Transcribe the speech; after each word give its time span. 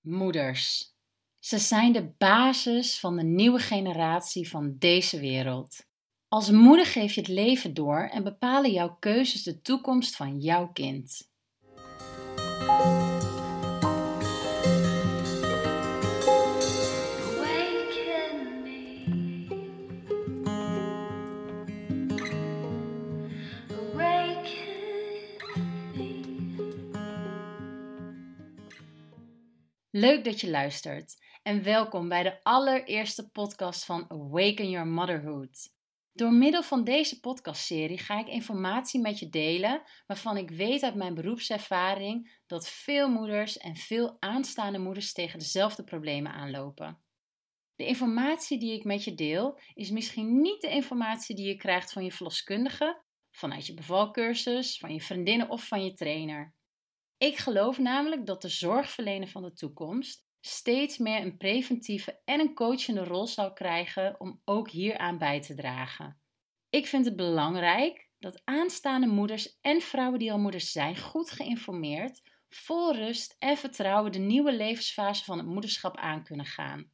Moeders. 0.00 0.94
Ze 1.38 1.58
zijn 1.58 1.92
de 1.92 2.12
basis 2.18 3.00
van 3.00 3.16
de 3.16 3.22
nieuwe 3.22 3.58
generatie 3.58 4.48
van 4.48 4.76
deze 4.78 5.20
wereld. 5.20 5.86
Als 6.28 6.50
moeder 6.50 6.86
geef 6.86 7.12
je 7.12 7.20
het 7.20 7.30
leven 7.30 7.74
door 7.74 8.08
en 8.12 8.22
bepalen 8.22 8.72
jouw 8.72 8.96
keuzes 9.00 9.42
de 9.42 9.60
toekomst 9.60 10.16
van 10.16 10.38
jouw 10.38 10.72
kind. 10.72 11.28
Leuk 30.00 30.24
dat 30.24 30.40
je 30.40 30.50
luistert 30.50 31.22
en 31.42 31.62
welkom 31.62 32.08
bij 32.08 32.22
de 32.22 32.42
allereerste 32.42 33.30
podcast 33.30 33.84
van 33.84 34.04
Awaken 34.08 34.70
Your 34.70 34.86
Motherhood. 34.86 35.72
Door 36.12 36.32
middel 36.32 36.62
van 36.62 36.84
deze 36.84 37.20
podcastserie 37.20 37.98
ga 37.98 38.18
ik 38.18 38.28
informatie 38.28 39.00
met 39.00 39.18
je 39.18 39.28
delen 39.28 39.82
waarvan 40.06 40.36
ik 40.36 40.50
weet 40.50 40.82
uit 40.82 40.94
mijn 40.94 41.14
beroepservaring 41.14 42.40
dat 42.46 42.68
veel 42.68 43.10
moeders 43.10 43.58
en 43.58 43.76
veel 43.76 44.16
aanstaande 44.20 44.78
moeders 44.78 45.12
tegen 45.12 45.38
dezelfde 45.38 45.84
problemen 45.84 46.32
aanlopen. 46.32 47.02
De 47.76 47.86
informatie 47.86 48.58
die 48.58 48.72
ik 48.72 48.84
met 48.84 49.04
je 49.04 49.14
deel 49.14 49.60
is 49.74 49.90
misschien 49.90 50.40
niet 50.40 50.60
de 50.60 50.70
informatie 50.70 51.36
die 51.36 51.46
je 51.46 51.56
krijgt 51.56 51.92
van 51.92 52.04
je 52.04 52.12
verloskundige, 52.12 53.02
vanuit 53.30 53.66
je 53.66 53.74
bevalcursus, 53.74 54.78
van 54.78 54.92
je 54.92 55.00
vriendinnen 55.00 55.48
of 55.48 55.66
van 55.66 55.84
je 55.84 55.92
trainer. 55.92 56.58
Ik 57.20 57.36
geloof 57.36 57.78
namelijk 57.78 58.26
dat 58.26 58.42
de 58.42 58.48
zorgverlener 58.48 59.28
van 59.28 59.42
de 59.42 59.52
toekomst 59.52 60.26
steeds 60.40 60.98
meer 60.98 61.22
een 61.22 61.36
preventieve 61.36 62.20
en 62.24 62.40
een 62.40 62.54
coachende 62.54 63.04
rol 63.04 63.26
zal 63.26 63.52
krijgen 63.52 64.20
om 64.20 64.40
ook 64.44 64.70
hieraan 64.70 65.18
bij 65.18 65.40
te 65.40 65.54
dragen. 65.54 66.20
Ik 66.70 66.86
vind 66.86 67.04
het 67.04 67.16
belangrijk 67.16 68.10
dat 68.18 68.40
aanstaande 68.44 69.06
moeders 69.06 69.58
en 69.60 69.80
vrouwen 69.80 70.18
die 70.18 70.32
al 70.32 70.38
moeders 70.38 70.72
zijn 70.72 70.96
goed 70.96 71.30
geïnformeerd, 71.30 72.22
vol 72.48 72.94
rust 72.94 73.36
en 73.38 73.56
vertrouwen 73.56 74.12
de 74.12 74.18
nieuwe 74.18 74.52
levensfase 74.52 75.24
van 75.24 75.38
het 75.38 75.46
moederschap 75.46 75.96
aan 75.96 76.24
kunnen 76.24 76.46
gaan. 76.46 76.90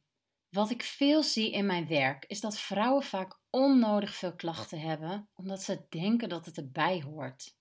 Wat 0.49 0.69
ik 0.69 0.83
veel 0.83 1.23
zie 1.23 1.51
in 1.51 1.65
mijn 1.65 1.87
werk 1.87 2.25
is 2.25 2.39
dat 2.39 2.59
vrouwen 2.59 3.03
vaak 3.03 3.39
onnodig 3.49 4.15
veel 4.15 4.35
klachten 4.35 4.79
hebben 4.79 5.29
omdat 5.35 5.61
ze 5.61 5.85
denken 5.89 6.29
dat 6.29 6.45
het 6.45 6.57
erbij 6.57 7.01
hoort. 7.01 7.55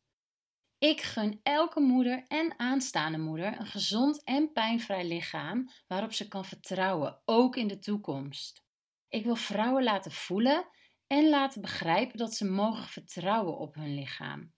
Ik 0.78 1.00
gun 1.00 1.40
elke 1.42 1.80
moeder 1.80 2.24
en 2.28 2.54
aanstaande 2.58 3.18
moeder 3.18 3.60
een 3.60 3.66
gezond 3.66 4.24
en 4.24 4.52
pijnvrij 4.52 5.06
lichaam 5.06 5.70
waarop 5.86 6.12
ze 6.12 6.28
kan 6.28 6.44
vertrouwen, 6.44 7.20
ook 7.24 7.56
in 7.56 7.66
de 7.68 7.78
toekomst. 7.78 8.64
Ik 9.08 9.24
wil 9.24 9.36
vrouwen 9.36 9.82
laten 9.82 10.12
voelen 10.12 10.68
en 11.06 11.28
laten 11.28 11.60
begrijpen 11.60 12.18
dat 12.18 12.34
ze 12.34 12.44
mogen 12.44 12.88
vertrouwen 12.88 13.58
op 13.58 13.74
hun 13.74 13.94
lichaam. 13.94 14.52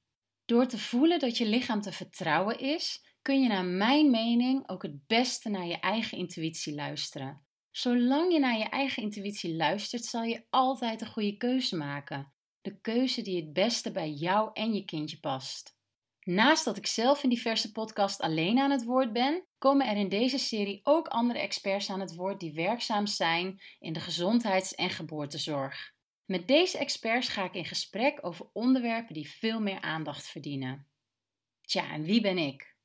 Door 0.45 0.67
te 0.67 0.79
voelen 0.79 1.19
dat 1.19 1.37
je 1.37 1.47
lichaam 1.47 1.81
te 1.81 1.93
vertrouwen 1.93 2.59
is, 2.59 3.05
kun 3.23 3.43
je 3.43 3.49
naar 3.49 3.65
mijn 3.65 4.11
mening 4.11 4.69
ook 4.69 4.83
het 4.83 5.07
beste 5.07 5.49
naar 5.49 5.67
je 5.67 5.81
eigen 5.81 6.19
intuïtie 6.19 6.75
luisteren. 6.75 7.47
Zolang 7.71 8.33
je 8.33 8.39
naar 8.39 8.59
je 8.59 8.69
eigen 8.69 9.03
intuïtie 9.03 9.57
luistert, 9.57 10.05
zal 10.05 10.23
je 10.23 10.47
altijd 10.51 11.01
een 11.01 11.07
goede 11.07 11.37
keuze 11.37 11.77
maken. 11.77 12.33
De 12.61 12.81
keuze 12.81 13.23
die 13.23 13.37
het 13.37 13.53
beste 13.53 13.93
bij 13.93 14.11
jou 14.11 14.51
en 14.53 14.75
je 14.75 14.85
kindje 14.85 15.19
past. 15.19 15.78
Naast 16.31 16.65
dat 16.65 16.77
ik 16.77 16.87
zelf 16.87 17.23
in 17.23 17.29
diverse 17.29 17.73
podcasts 17.73 18.21
alleen 18.21 18.59
aan 18.59 18.71
het 18.71 18.85
woord 18.85 19.13
ben, 19.13 19.45
komen 19.59 19.87
er 19.87 19.97
in 19.97 20.09
deze 20.09 20.39
serie 20.39 20.81
ook 20.83 21.09
andere 21.09 21.39
experts 21.39 21.91
aan 21.91 22.01
het 22.01 22.15
woord 22.15 22.41
die 22.41 22.53
werkzaam 22.53 23.07
zijn 23.07 23.61
in 23.79 23.93
de 23.93 24.01
gezondheids- 24.01 24.75
en 24.75 24.91
geboortezorg. 24.91 25.95
Met 26.25 26.49
deze 26.49 26.79
experts 26.79 27.29
ga 27.29 27.45
ik 27.45 27.55
in 27.55 27.65
gesprek 27.65 28.19
over 28.21 28.51
onderwerpen 28.53 29.15
die 29.15 29.31
veel 29.31 29.61
meer 29.61 29.81
aandacht 29.81 30.29
verdienen. 30.29 30.87
Tja, 31.61 31.91
en 31.91 32.03
wie 32.03 32.21
ben 32.21 32.39
ik? 32.39 32.77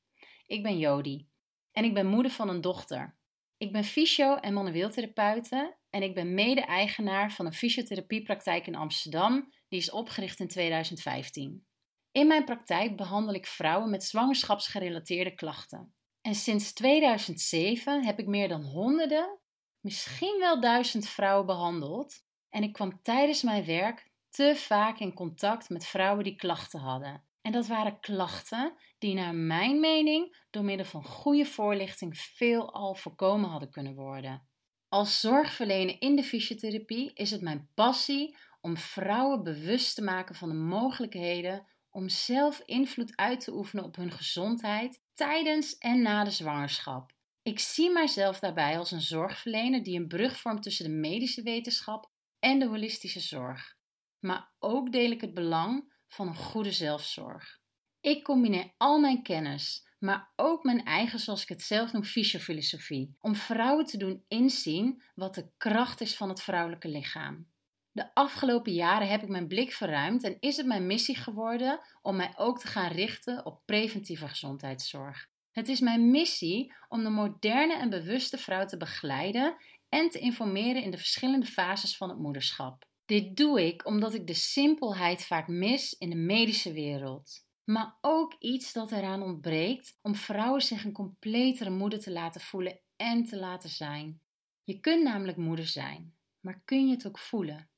Ik 0.46 0.62
ben 0.62 0.78
Jodi 0.78 1.28
en 1.72 1.84
ik 1.84 1.94
ben 1.94 2.06
moeder 2.06 2.32
van 2.32 2.48
een 2.48 2.60
dochter. 2.60 3.16
Ik 3.56 3.72
ben 3.72 3.84
fysio- 3.84 4.36
en 4.36 4.54
manueeltherapeute 4.54 5.76
en 5.90 6.02
ik 6.02 6.14
ben 6.14 6.34
mede-eigenaar 6.34 7.32
van 7.32 7.46
een 7.46 7.52
fysiotherapiepraktijk 7.52 8.66
in 8.66 8.74
Amsterdam, 8.74 9.52
die 9.68 9.78
is 9.78 9.90
opgericht 9.90 10.40
in 10.40 10.48
2015. 10.48 11.72
In 12.14 12.26
mijn 12.26 12.44
praktijk 12.44 12.96
behandel 12.96 13.34
ik 13.34 13.46
vrouwen 13.46 13.90
met 13.90 14.04
zwangerschapsgerelateerde 14.04 15.34
klachten. 15.34 15.94
En 16.20 16.34
sinds 16.34 16.72
2007 16.72 18.04
heb 18.04 18.18
ik 18.18 18.26
meer 18.26 18.48
dan 18.48 18.62
honderden, 18.62 19.38
misschien 19.80 20.36
wel 20.38 20.60
duizend 20.60 21.08
vrouwen 21.08 21.46
behandeld. 21.46 22.24
En 22.50 22.62
ik 22.62 22.72
kwam 22.72 23.02
tijdens 23.02 23.42
mijn 23.42 23.64
werk 23.64 24.10
te 24.30 24.52
vaak 24.56 24.98
in 24.98 25.14
contact 25.14 25.68
met 25.68 25.86
vrouwen 25.86 26.24
die 26.24 26.36
klachten 26.36 26.80
hadden. 26.80 27.24
En 27.42 27.52
dat 27.52 27.66
waren 27.66 28.00
klachten 28.00 28.74
die 28.98 29.14
naar 29.14 29.34
mijn 29.34 29.80
mening 29.80 30.46
door 30.50 30.64
middel 30.64 30.86
van 30.86 31.04
goede 31.04 31.44
voorlichting 31.44 32.18
veelal 32.18 32.94
voorkomen 32.94 33.50
hadden 33.50 33.70
kunnen 33.70 33.94
worden. 33.94 34.48
Als 34.88 35.20
zorgverlener 35.20 35.96
in 35.98 36.16
de 36.16 36.24
fysiotherapie 36.24 37.12
is 37.14 37.30
het 37.30 37.40
mijn 37.40 37.70
passie 37.74 38.36
om 38.60 38.76
vrouwen 38.76 39.42
bewust 39.42 39.94
te 39.94 40.02
maken 40.02 40.34
van 40.34 40.48
de 40.48 40.54
mogelijkheden 40.54 41.66
om 41.94 42.08
zelf 42.08 42.62
invloed 42.64 43.16
uit 43.16 43.40
te 43.40 43.54
oefenen 43.54 43.84
op 43.84 43.96
hun 43.96 44.10
gezondheid 44.10 45.00
tijdens 45.12 45.78
en 45.78 46.02
na 46.02 46.24
de 46.24 46.30
zwangerschap. 46.30 47.12
Ik 47.42 47.58
zie 47.58 47.90
mijzelf 47.90 48.38
daarbij 48.38 48.78
als 48.78 48.90
een 48.90 49.00
zorgverlener 49.00 49.82
die 49.82 49.98
een 49.98 50.08
brug 50.08 50.40
vormt 50.40 50.62
tussen 50.62 50.84
de 50.84 50.90
medische 50.90 51.42
wetenschap 51.42 52.10
en 52.38 52.58
de 52.58 52.66
holistische 52.66 53.20
zorg. 53.20 53.76
Maar 54.20 54.52
ook 54.58 54.92
deel 54.92 55.10
ik 55.10 55.20
het 55.20 55.34
belang 55.34 55.92
van 56.08 56.26
een 56.26 56.36
goede 56.36 56.72
zelfzorg. 56.72 57.60
Ik 58.00 58.24
combineer 58.24 58.72
al 58.76 59.00
mijn 59.00 59.22
kennis, 59.22 59.88
maar 59.98 60.32
ook 60.36 60.64
mijn 60.64 60.84
eigen, 60.84 61.18
zoals 61.18 61.42
ik 61.42 61.48
het 61.48 61.62
zelf 61.62 61.92
noem, 61.92 62.04
fysiofilosofie, 62.04 63.16
om 63.20 63.34
vrouwen 63.34 63.84
te 63.84 63.96
doen 63.96 64.24
inzien 64.28 65.02
wat 65.14 65.34
de 65.34 65.50
kracht 65.56 66.00
is 66.00 66.16
van 66.16 66.28
het 66.28 66.42
vrouwelijke 66.42 66.88
lichaam. 66.88 67.52
De 67.94 68.14
afgelopen 68.14 68.72
jaren 68.72 69.08
heb 69.08 69.22
ik 69.22 69.28
mijn 69.28 69.46
blik 69.46 69.72
verruimd 69.72 70.24
en 70.24 70.36
is 70.40 70.56
het 70.56 70.66
mijn 70.66 70.86
missie 70.86 71.16
geworden 71.16 71.80
om 72.02 72.16
mij 72.16 72.32
ook 72.36 72.58
te 72.58 72.66
gaan 72.66 72.92
richten 72.92 73.46
op 73.46 73.62
preventieve 73.64 74.28
gezondheidszorg. 74.28 75.28
Het 75.50 75.68
is 75.68 75.80
mijn 75.80 76.10
missie 76.10 76.72
om 76.88 77.02
de 77.02 77.10
moderne 77.10 77.76
en 77.76 77.90
bewuste 77.90 78.38
vrouw 78.38 78.66
te 78.66 78.76
begeleiden 78.76 79.56
en 79.88 80.10
te 80.10 80.18
informeren 80.18 80.82
in 80.82 80.90
de 80.90 80.96
verschillende 80.96 81.46
fases 81.46 81.96
van 81.96 82.08
het 82.08 82.18
moederschap. 82.18 82.84
Dit 83.04 83.36
doe 83.36 83.66
ik 83.66 83.86
omdat 83.86 84.14
ik 84.14 84.26
de 84.26 84.34
simpelheid 84.34 85.24
vaak 85.24 85.48
mis 85.48 85.92
in 85.92 86.10
de 86.10 86.16
medische 86.16 86.72
wereld. 86.72 87.46
Maar 87.64 87.98
ook 88.00 88.36
iets 88.38 88.72
dat 88.72 88.92
eraan 88.92 89.22
ontbreekt 89.22 89.98
om 90.02 90.14
vrouwen 90.14 90.62
zich 90.62 90.84
een 90.84 90.92
completere 90.92 91.70
moeder 91.70 92.00
te 92.00 92.10
laten 92.10 92.40
voelen 92.40 92.80
en 92.96 93.24
te 93.24 93.36
laten 93.36 93.70
zijn. 93.70 94.20
Je 94.64 94.80
kunt 94.80 95.02
namelijk 95.02 95.36
moeder 95.36 95.66
zijn, 95.66 96.14
maar 96.40 96.62
kun 96.64 96.86
je 96.86 96.94
het 96.94 97.06
ook 97.06 97.18
voelen? 97.18 97.68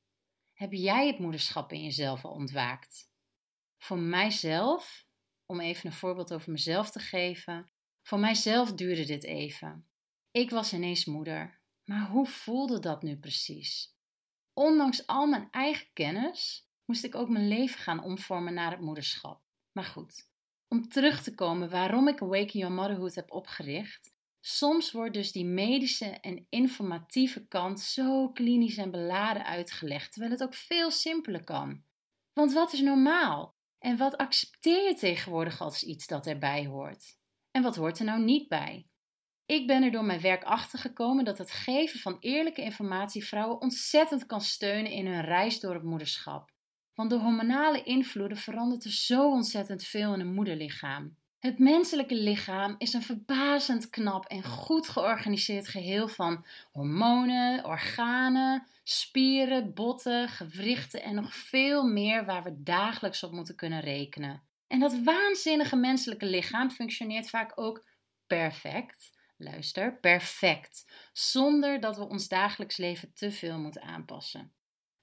Heb 0.56 0.72
jij 0.72 1.06
het 1.06 1.18
moederschap 1.18 1.72
in 1.72 1.82
jezelf 1.82 2.24
al 2.24 2.30
ontwaakt? 2.30 3.10
Voor 3.78 3.98
mijzelf, 3.98 5.06
om 5.46 5.60
even 5.60 5.86
een 5.86 5.96
voorbeeld 5.96 6.32
over 6.32 6.52
mezelf 6.52 6.90
te 6.90 6.98
geven, 6.98 7.70
voor 8.02 8.18
mijzelf 8.18 8.72
duurde 8.72 9.04
dit 9.04 9.24
even. 9.24 9.88
Ik 10.30 10.50
was 10.50 10.72
ineens 10.72 11.04
moeder, 11.04 11.60
maar 11.84 12.08
hoe 12.08 12.26
voelde 12.26 12.78
dat 12.78 13.02
nu 13.02 13.16
precies? 13.18 13.94
Ondanks 14.52 15.06
al 15.06 15.26
mijn 15.26 15.48
eigen 15.50 15.86
kennis 15.92 16.68
moest 16.84 17.04
ik 17.04 17.14
ook 17.14 17.28
mijn 17.28 17.48
leven 17.48 17.78
gaan 17.78 18.02
omvormen 18.02 18.54
naar 18.54 18.70
het 18.70 18.80
moederschap. 18.80 19.42
Maar 19.72 19.84
goed, 19.84 20.30
om 20.68 20.88
terug 20.88 21.22
te 21.22 21.34
komen 21.34 21.70
waarom 21.70 22.08
ik 22.08 22.22
Awaken 22.22 22.58
Your 22.58 22.74
Motherhood 22.74 23.14
heb 23.14 23.30
opgericht, 23.30 24.14
Soms 24.48 24.92
wordt 24.92 25.14
dus 25.14 25.32
die 25.32 25.44
medische 25.44 26.04
en 26.04 26.46
informatieve 26.48 27.46
kant 27.46 27.80
zo 27.80 28.28
klinisch 28.28 28.76
en 28.76 28.90
beladen 28.90 29.44
uitgelegd, 29.44 30.12
terwijl 30.12 30.32
het 30.32 30.42
ook 30.42 30.54
veel 30.54 30.90
simpeler 30.90 31.44
kan. 31.44 31.82
Want 32.32 32.52
wat 32.52 32.72
is 32.72 32.80
normaal? 32.80 33.54
En 33.78 33.96
wat 33.96 34.16
accepteer 34.16 34.88
je 34.88 34.94
tegenwoordig 34.94 35.60
als 35.60 35.82
iets 35.82 36.06
dat 36.06 36.26
erbij 36.26 36.66
hoort? 36.66 37.18
En 37.50 37.62
wat 37.62 37.76
hoort 37.76 37.98
er 37.98 38.04
nou 38.04 38.22
niet 38.22 38.48
bij? 38.48 38.86
Ik 39.46 39.66
ben 39.66 39.82
er 39.82 39.90
door 39.90 40.04
mijn 40.04 40.20
werk 40.20 40.44
achter 40.44 40.78
gekomen 40.78 41.24
dat 41.24 41.38
het 41.38 41.50
geven 41.50 42.00
van 42.00 42.16
eerlijke 42.20 42.62
informatie 42.62 43.26
vrouwen 43.26 43.60
ontzettend 43.60 44.26
kan 44.26 44.40
steunen 44.40 44.92
in 44.92 45.06
hun 45.06 45.24
reis 45.24 45.60
door 45.60 45.74
het 45.74 45.84
moederschap. 45.84 46.50
Want 46.94 47.10
de 47.10 47.18
hormonale 47.18 47.82
invloeden 47.82 48.38
verandert 48.38 48.84
er 48.84 48.92
zo 48.92 49.30
ontzettend 49.30 49.84
veel 49.84 50.14
in 50.14 50.20
een 50.20 50.34
moederlichaam. 50.34 51.16
Het 51.46 51.58
menselijke 51.58 52.14
lichaam 52.14 52.74
is 52.78 52.92
een 52.92 53.02
verbazend 53.02 53.90
knap 53.90 54.24
en 54.24 54.44
goed 54.44 54.88
georganiseerd 54.88 55.68
geheel 55.68 56.08
van 56.08 56.44
hormonen, 56.72 57.64
organen, 57.64 58.66
spieren, 58.84 59.74
botten, 59.74 60.28
gewrichten 60.28 61.02
en 61.02 61.14
nog 61.14 61.34
veel 61.34 61.84
meer 61.84 62.24
waar 62.24 62.42
we 62.42 62.62
dagelijks 62.62 63.22
op 63.22 63.32
moeten 63.32 63.56
kunnen 63.56 63.80
rekenen. 63.80 64.42
En 64.66 64.80
dat 64.80 65.02
waanzinnige 65.04 65.76
menselijke 65.76 66.26
lichaam 66.26 66.70
functioneert 66.70 67.28
vaak 67.28 67.52
ook 67.54 67.86
perfect 68.26 69.10
luister, 69.36 69.98
perfect, 69.98 70.84
zonder 71.12 71.80
dat 71.80 71.96
we 71.96 72.08
ons 72.08 72.28
dagelijks 72.28 72.76
leven 72.76 73.12
te 73.14 73.30
veel 73.30 73.58
moeten 73.58 73.82
aanpassen. 73.82 74.52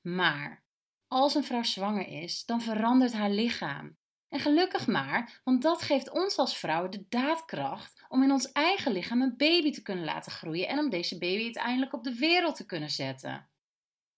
Maar 0.02 0.64
als 1.08 1.36
een 1.36 1.44
vrouw 1.44 1.64
zwanger 1.64 2.08
is, 2.08 2.46
dan 2.46 2.62
verandert 2.62 3.14
haar 3.14 3.32
lichaam. 3.32 3.98
En 4.34 4.40
gelukkig 4.40 4.88
maar, 4.88 5.42
want 5.44 5.62
dat 5.62 5.82
geeft 5.82 6.12
ons 6.12 6.38
als 6.38 6.58
vrouwen 6.58 6.92
de 6.92 7.06
daadkracht 7.10 8.04
om 8.08 8.24
in 8.24 8.32
ons 8.32 8.52
eigen 8.52 8.92
lichaam 8.92 9.22
een 9.22 9.38
baby 9.38 9.72
te 9.72 9.82
kunnen 9.82 10.04
laten 10.04 10.32
groeien 10.32 10.68
en 10.68 10.80
om 10.80 10.90
deze 10.90 11.18
baby 11.18 11.44
uiteindelijk 11.44 11.94
op 11.94 12.04
de 12.04 12.16
wereld 12.16 12.56
te 12.56 12.66
kunnen 12.66 12.90
zetten. 12.90 13.48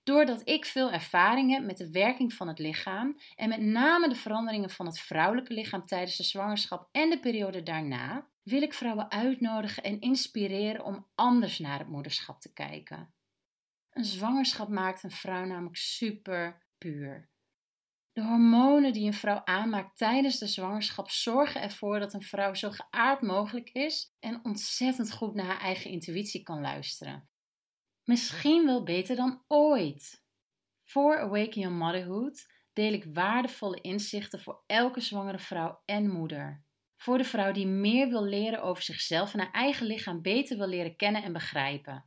Doordat 0.03 0.41
ik 0.50 0.65
veel 0.65 0.91
ervaring 0.91 1.51
heb 1.51 1.63
met 1.63 1.77
de 1.77 1.91
werking 1.91 2.33
van 2.33 2.47
het 2.47 2.59
lichaam 2.59 3.19
en 3.35 3.50
met 3.50 3.62
name 3.62 4.09
de 4.09 4.15
veranderingen 4.15 4.69
van 4.69 4.85
het 4.85 5.00
vrouwelijke 5.00 5.53
lichaam 5.53 5.85
tijdens 5.85 6.17
de 6.17 6.23
zwangerschap 6.23 6.89
en 6.91 7.09
de 7.09 7.19
periode 7.19 7.63
daarna, 7.63 8.27
wil 8.44 8.62
ik 8.62 8.73
vrouwen 8.73 9.12
uitnodigen 9.12 9.83
en 9.83 10.00
inspireren 10.00 10.85
om 10.85 11.07
anders 11.15 11.59
naar 11.59 11.79
het 11.79 11.89
moederschap 11.89 12.41
te 12.41 12.53
kijken. 12.53 13.13
Een 13.91 14.06
zwangerschap 14.06 14.69
maakt 14.69 15.03
een 15.03 15.12
vrouw 15.12 15.45
namelijk 15.45 15.77
super 15.77 16.67
puur. 16.77 17.33
De 18.15 18.23
hormonen 18.23 18.94
die 18.94 19.06
een 19.06 19.13
vrouw 19.13 19.41
aanmaakt 19.44 19.97
tijdens 19.97 20.38
de 20.38 20.47
zwangerschap 20.47 21.09
zorgen 21.09 21.62
ervoor 21.62 22.00
dat 22.00 22.13
een 22.13 22.21
vrouw 22.21 22.53
zo 22.53 22.69
geaard 22.71 23.21
mogelijk 23.21 23.69
is 23.69 24.15
en 24.19 24.39
ontzettend 24.44 25.12
goed 25.12 25.33
naar 25.33 25.45
haar 25.45 25.59
eigen 25.59 25.91
intuïtie 25.91 26.44
kan 26.44 26.62
luisteren. 26.62 27.29
Misschien 28.03 28.65
wel 28.65 28.83
beter 28.83 29.15
dan 29.15 29.44
ooit. 29.47 30.23
Voor 30.83 31.19
Awaken 31.19 31.62
Your 31.62 31.75
Motherhood 31.75 32.51
deel 32.73 32.94
ik 32.94 33.06
waardevolle 33.13 33.81
inzichten 33.81 34.41
voor 34.41 34.63
elke 34.65 35.01
zwangere 35.01 35.39
vrouw 35.39 35.81
en 35.85 36.09
moeder. 36.09 36.63
Voor 36.95 37.17
de 37.17 37.23
vrouw 37.23 37.51
die 37.51 37.67
meer 37.67 38.09
wil 38.09 38.23
leren 38.23 38.63
over 38.63 38.83
zichzelf 38.83 39.33
en 39.33 39.39
haar 39.39 39.51
eigen 39.51 39.85
lichaam 39.85 40.21
beter 40.21 40.57
wil 40.57 40.67
leren 40.67 40.95
kennen 40.95 41.23
en 41.23 41.33
begrijpen. 41.33 42.06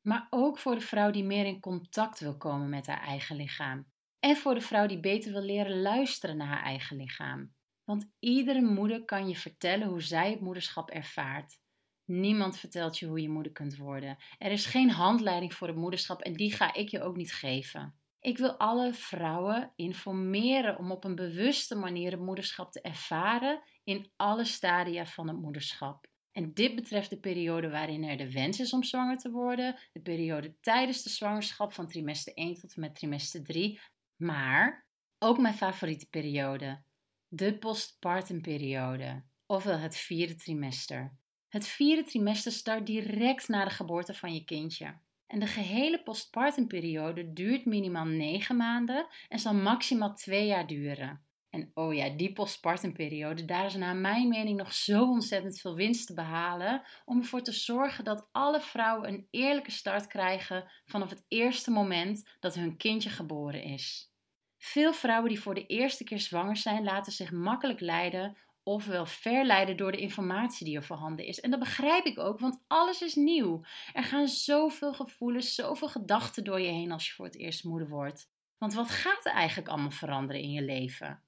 Maar 0.00 0.26
ook 0.30 0.58
voor 0.58 0.74
de 0.74 0.80
vrouw 0.80 1.10
die 1.10 1.24
meer 1.24 1.46
in 1.46 1.60
contact 1.60 2.20
wil 2.20 2.36
komen 2.36 2.68
met 2.68 2.86
haar 2.86 3.02
eigen 3.02 3.36
lichaam. 3.36 3.92
En 4.24 4.36
voor 4.36 4.54
de 4.54 4.60
vrouw 4.60 4.86
die 4.86 5.00
beter 5.00 5.32
wil 5.32 5.42
leren 5.42 5.80
luisteren 5.80 6.36
naar 6.36 6.46
haar 6.46 6.62
eigen 6.62 6.96
lichaam. 6.96 7.54
Want 7.84 8.10
iedere 8.18 8.62
moeder 8.62 9.04
kan 9.04 9.28
je 9.28 9.36
vertellen 9.36 9.88
hoe 9.88 10.02
zij 10.02 10.30
het 10.30 10.40
moederschap 10.40 10.90
ervaart. 10.90 11.58
Niemand 12.04 12.58
vertelt 12.58 12.98
je 12.98 13.06
hoe 13.06 13.20
je 13.20 13.28
moeder 13.28 13.52
kunt 13.52 13.76
worden. 13.76 14.16
Er 14.38 14.50
is 14.50 14.66
geen 14.66 14.90
handleiding 14.90 15.54
voor 15.54 15.66
het 15.66 15.76
moederschap 15.76 16.20
en 16.20 16.32
die 16.32 16.52
ga 16.52 16.74
ik 16.74 16.88
je 16.88 17.02
ook 17.02 17.16
niet 17.16 17.32
geven. 17.32 17.98
Ik 18.20 18.38
wil 18.38 18.56
alle 18.56 18.94
vrouwen 18.94 19.72
informeren 19.76 20.78
om 20.78 20.90
op 20.90 21.04
een 21.04 21.14
bewuste 21.14 21.74
manier 21.74 22.10
het 22.10 22.20
moederschap 22.20 22.72
te 22.72 22.80
ervaren 22.80 23.62
in 23.82 24.10
alle 24.16 24.44
stadia 24.44 25.06
van 25.06 25.28
het 25.28 25.40
moederschap. 25.40 26.06
En 26.32 26.54
dit 26.54 26.74
betreft 26.74 27.10
de 27.10 27.20
periode 27.20 27.70
waarin 27.70 28.04
er 28.04 28.16
de 28.16 28.32
wens 28.32 28.60
is 28.60 28.72
om 28.72 28.82
zwanger 28.82 29.16
te 29.16 29.30
worden, 29.30 29.76
de 29.92 30.00
periode 30.00 30.54
tijdens 30.60 31.02
de 31.02 31.10
zwangerschap 31.10 31.72
van 31.72 31.88
trimester 31.88 32.34
1 32.34 32.54
tot 32.54 32.74
en 32.74 32.80
met 32.80 32.94
trimester 32.94 33.44
3, 33.44 33.80
maar 34.16 34.86
ook 35.18 35.38
mijn 35.38 35.54
favoriete 35.54 36.08
periode, 36.08 36.82
de 37.28 37.58
postpartum 37.58 38.42
periode, 38.42 39.22
ofwel 39.46 39.78
het 39.78 39.96
vierde 39.96 40.34
trimester. 40.34 41.16
Het 41.48 41.66
vierde 41.66 42.04
trimester 42.04 42.52
start 42.52 42.86
direct 42.86 43.48
na 43.48 43.64
de 43.64 43.70
geboorte 43.70 44.14
van 44.14 44.34
je 44.34 44.44
kindje. 44.44 44.98
En 45.26 45.38
de 45.38 45.46
gehele 45.46 46.02
postpartumperiode 46.02 47.32
duurt 47.32 47.64
minimaal 47.64 48.04
9 48.04 48.56
maanden 48.56 49.06
en 49.28 49.38
zal 49.38 49.54
maximaal 49.54 50.14
2 50.14 50.46
jaar 50.46 50.66
duren. 50.66 51.23
En 51.54 51.70
oh 51.74 51.94
ja, 51.94 52.08
die 52.08 52.32
postpartumperiode, 52.32 53.44
daar 53.44 53.66
is 53.66 53.74
naar 53.74 53.96
mijn 53.96 54.28
mening 54.28 54.56
nog 54.56 54.72
zo 54.72 55.02
ontzettend 55.02 55.60
veel 55.60 55.74
winst 55.74 56.06
te 56.06 56.14
behalen 56.14 56.82
om 57.04 57.18
ervoor 57.18 57.42
te 57.42 57.52
zorgen 57.52 58.04
dat 58.04 58.28
alle 58.32 58.60
vrouwen 58.60 59.08
een 59.08 59.26
eerlijke 59.30 59.70
start 59.70 60.06
krijgen 60.06 60.70
vanaf 60.84 61.10
het 61.10 61.24
eerste 61.28 61.70
moment 61.70 62.28
dat 62.40 62.54
hun 62.54 62.76
kindje 62.76 63.10
geboren 63.10 63.62
is. 63.62 64.12
Veel 64.58 64.92
vrouwen 64.92 65.28
die 65.28 65.40
voor 65.40 65.54
de 65.54 65.66
eerste 65.66 66.04
keer 66.04 66.20
zwanger 66.20 66.56
zijn, 66.56 66.84
laten 66.84 67.12
zich 67.12 67.30
makkelijk 67.30 67.80
leiden 67.80 68.36
ofwel 68.62 69.06
verleiden 69.06 69.76
door 69.76 69.92
de 69.92 70.00
informatie 70.00 70.66
die 70.66 70.76
er 70.76 70.84
voorhanden 70.84 71.26
is. 71.26 71.40
En 71.40 71.50
dat 71.50 71.60
begrijp 71.60 72.04
ik 72.04 72.18
ook, 72.18 72.38
want 72.38 72.64
alles 72.66 73.02
is 73.02 73.14
nieuw. 73.14 73.64
Er 73.92 74.04
gaan 74.04 74.28
zoveel 74.28 74.94
gevoelens, 74.94 75.54
zoveel 75.54 75.88
gedachten 75.88 76.44
door 76.44 76.60
je 76.60 76.70
heen 76.70 76.92
als 76.92 77.06
je 77.06 77.12
voor 77.12 77.24
het 77.24 77.38
eerst 77.38 77.64
moeder 77.64 77.88
wordt. 77.88 78.30
Want 78.58 78.74
wat 78.74 78.90
gaat 78.90 79.26
er 79.26 79.32
eigenlijk 79.32 79.68
allemaal 79.68 79.90
veranderen 79.90 80.42
in 80.42 80.50
je 80.50 80.62
leven? 80.62 81.22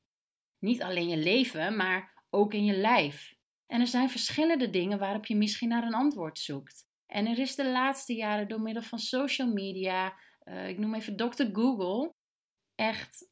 Niet 0.59 0.83
alleen 0.83 1.09
je 1.09 1.17
leven, 1.17 1.77
maar 1.77 2.25
ook 2.31 2.55
in 2.55 2.65
je 2.65 2.77
lijf. 2.77 3.35
En 3.67 3.81
er 3.81 3.87
zijn 3.87 4.11
verschillende 4.11 4.71
dingen 4.71 4.99
waarop 4.99 5.27
je 5.27 5.37
misschien 5.37 5.69
naar 5.69 5.83
een 5.83 5.95
antwoord 5.95 6.39
zoekt. 6.39 6.85
En 7.07 7.27
er 7.27 7.39
is 7.39 7.55
de 7.55 7.71
laatste 7.71 8.15
jaren 8.15 8.49
door 8.49 8.61
middel 8.61 8.83
van 8.83 8.99
social 8.99 9.53
media, 9.53 10.15
uh, 10.45 10.69
ik 10.69 10.79
noem 10.79 10.95
even 10.95 11.17
Dr. 11.17 11.45
Google, 11.53 12.15
echt 12.75 13.29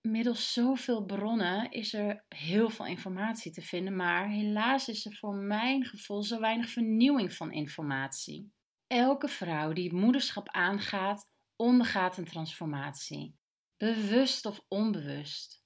middels 0.00 0.52
zoveel 0.52 1.04
bronnen 1.04 1.70
is 1.70 1.92
er 1.94 2.24
heel 2.28 2.70
veel 2.70 2.86
informatie 2.86 3.52
te 3.52 3.62
vinden, 3.62 3.96
maar 3.96 4.28
helaas 4.28 4.88
is 4.88 5.06
er 5.06 5.14
voor 5.14 5.34
mijn 5.34 5.84
gevoel 5.84 6.22
zo 6.22 6.40
weinig 6.40 6.68
vernieuwing 6.68 7.32
van 7.32 7.52
informatie. 7.52 8.52
Elke 8.86 9.28
vrouw 9.28 9.72
die 9.72 9.94
moederschap 9.94 10.48
aangaat, 10.48 11.30
ondergaat 11.56 12.18
een 12.18 12.24
transformatie, 12.24 13.36
bewust 13.76 14.46
of 14.46 14.64
onbewust. 14.68 15.63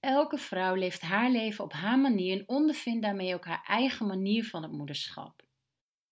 Elke 0.00 0.38
vrouw 0.38 0.74
leeft 0.74 1.00
haar 1.00 1.30
leven 1.30 1.64
op 1.64 1.72
haar 1.72 1.98
manier 1.98 2.38
en 2.38 2.48
ondervindt 2.48 3.02
daarmee 3.02 3.34
ook 3.34 3.44
haar 3.44 3.64
eigen 3.66 4.06
manier 4.06 4.44
van 4.44 4.62
het 4.62 4.72
moederschap. 4.72 5.46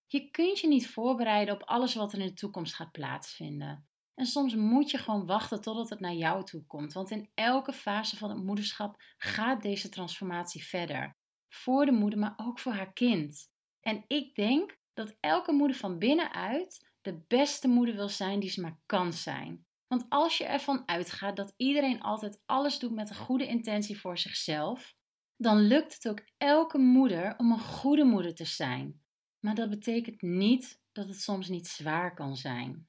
Je 0.07 0.31
kunt 0.31 0.59
je 0.59 0.67
niet 0.67 0.89
voorbereiden 0.89 1.53
op 1.53 1.63
alles 1.63 1.95
wat 1.95 2.13
er 2.13 2.19
in 2.19 2.25
de 2.25 2.33
toekomst 2.33 2.73
gaat 2.73 2.91
plaatsvinden. 2.91 3.87
En 4.15 4.25
soms 4.25 4.55
moet 4.55 4.91
je 4.91 4.97
gewoon 4.97 5.25
wachten 5.25 5.61
totdat 5.61 5.89
het 5.89 5.99
naar 5.99 6.13
jou 6.13 6.43
toe 6.43 6.65
komt. 6.65 6.93
Want 6.93 7.11
in 7.11 7.29
elke 7.33 7.73
fase 7.73 8.17
van 8.17 8.29
het 8.29 8.43
moederschap 8.43 9.01
gaat 9.17 9.61
deze 9.61 9.89
transformatie 9.89 10.65
verder. 10.65 11.15
Voor 11.49 11.85
de 11.85 11.91
moeder, 11.91 12.19
maar 12.19 12.33
ook 12.37 12.59
voor 12.59 12.73
haar 12.73 12.93
kind. 12.93 13.51
En 13.81 14.03
ik 14.07 14.35
denk 14.35 14.77
dat 14.93 15.17
elke 15.19 15.51
moeder 15.51 15.77
van 15.77 15.99
binnenuit 15.99 16.91
de 17.01 17.23
beste 17.27 17.67
moeder 17.67 17.95
wil 17.95 18.09
zijn 18.09 18.39
die 18.39 18.49
ze 18.49 18.61
maar 18.61 18.79
kan 18.85 19.13
zijn. 19.13 19.66
Want 19.87 20.05
als 20.09 20.37
je 20.37 20.45
ervan 20.45 20.87
uitgaat 20.87 21.35
dat 21.35 21.53
iedereen 21.57 22.01
altijd 22.01 22.41
alles 22.45 22.79
doet 22.79 22.91
met 22.91 23.09
een 23.09 23.15
goede 23.15 23.47
intentie 23.47 23.99
voor 23.99 24.17
zichzelf, 24.17 24.95
dan 25.37 25.57
lukt 25.57 25.93
het 25.93 26.07
ook 26.07 26.21
elke 26.37 26.77
moeder 26.77 27.37
om 27.37 27.51
een 27.51 27.59
goede 27.59 28.03
moeder 28.03 28.35
te 28.35 28.45
zijn. 28.45 29.01
Maar 29.39 29.55
dat 29.55 29.69
betekent 29.69 30.21
niet 30.21 30.81
dat 30.91 31.07
het 31.07 31.21
soms 31.21 31.47
niet 31.47 31.67
zwaar 31.67 32.13
kan 32.13 32.35
zijn. 32.35 32.87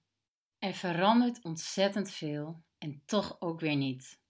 Er 0.59 0.75
verandert 0.75 1.45
ontzettend 1.45 2.11
veel 2.11 2.65
en 2.79 3.03
toch 3.07 3.41
ook 3.41 3.61
weer 3.61 3.77
niet. 3.77 4.21